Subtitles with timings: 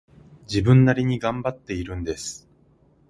[0.47, 2.49] 自分なりに頑張っているんです